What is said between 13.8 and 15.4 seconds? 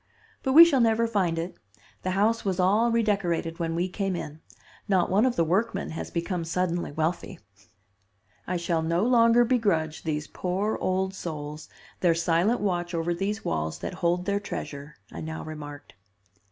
hold their treasure," I